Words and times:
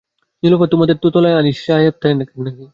নীলুফার-তোমাদের 0.43 0.95
তেতলায় 0.95 1.37
আনিস 1.37 1.57
সাহেব 1.65 1.93
থাকেন 1.93 2.17
নাকি? 2.17 2.33